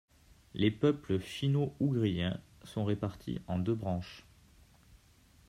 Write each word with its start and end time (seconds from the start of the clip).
Les 0.55 0.71
peuples 0.71 1.19
finno-ougriens 1.19 2.39
sont 2.63 2.85
répartis 2.85 3.39
en 3.45 3.59
deux 3.59 3.75
branches. 3.75 4.25